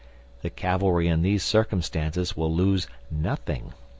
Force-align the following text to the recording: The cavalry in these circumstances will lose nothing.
The 0.41 0.49
cavalry 0.49 1.07
in 1.07 1.21
these 1.21 1.43
circumstances 1.43 2.35
will 2.35 2.51
lose 2.51 2.87
nothing. 3.11 3.73